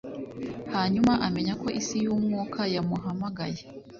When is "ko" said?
1.61-1.67